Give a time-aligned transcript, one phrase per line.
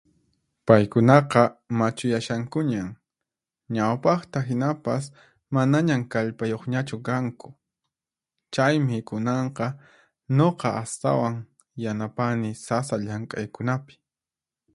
[0.65, 1.41] Paykunaqa
[1.77, 2.89] machuyashankuñan,
[3.75, 5.03] ñawpaqta hinapas
[5.55, 7.47] manañan kallpayuqñachu kanku.
[8.53, 9.65] Chaymi kunanqa
[10.37, 11.35] nuqa astawan
[11.83, 13.93] yanapani sasa llank'aykunapi.